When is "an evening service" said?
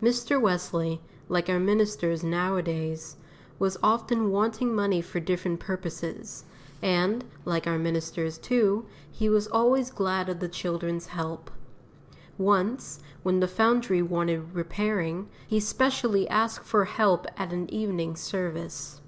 17.52-19.00